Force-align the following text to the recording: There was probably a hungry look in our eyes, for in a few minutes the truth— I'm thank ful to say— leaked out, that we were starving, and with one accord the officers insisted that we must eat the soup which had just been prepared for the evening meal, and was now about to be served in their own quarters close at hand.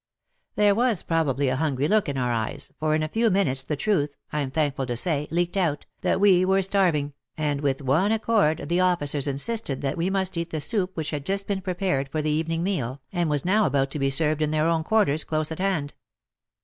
There 0.55 0.73
was 0.73 1.03
probably 1.03 1.47
a 1.47 1.55
hungry 1.55 1.87
look 1.87 2.09
in 2.09 2.17
our 2.17 2.31
eyes, 2.31 2.71
for 2.79 2.95
in 2.95 3.03
a 3.03 3.07
few 3.07 3.29
minutes 3.29 3.61
the 3.61 3.75
truth— 3.75 4.17
I'm 4.33 4.49
thank 4.49 4.75
ful 4.75 4.87
to 4.87 4.97
say— 4.97 5.27
leaked 5.29 5.55
out, 5.57 5.85
that 6.01 6.19
we 6.19 6.43
were 6.43 6.63
starving, 6.63 7.13
and 7.37 7.61
with 7.61 7.83
one 7.83 8.11
accord 8.11 8.67
the 8.67 8.79
officers 8.79 9.27
insisted 9.27 9.81
that 9.83 9.97
we 9.97 10.09
must 10.09 10.37
eat 10.37 10.49
the 10.49 10.59
soup 10.59 10.97
which 10.97 11.11
had 11.11 11.23
just 11.23 11.47
been 11.47 11.61
prepared 11.61 12.09
for 12.09 12.23
the 12.23 12.31
evening 12.31 12.63
meal, 12.63 12.99
and 13.13 13.29
was 13.29 13.45
now 13.45 13.67
about 13.67 13.91
to 13.91 13.99
be 13.99 14.09
served 14.09 14.41
in 14.41 14.49
their 14.49 14.65
own 14.67 14.83
quarters 14.83 15.23
close 15.23 15.51
at 15.51 15.59
hand. 15.59 15.93